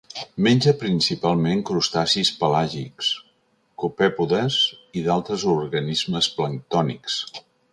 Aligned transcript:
Menja 0.45 0.71
principalment 0.83 1.59
crustacis 1.69 2.31
pelàgics, 2.39 3.11
copèpodes 3.85 4.59
i 5.03 5.07
d'altres 5.09 5.47
organismes 5.55 6.31
planctònics. 6.41 7.21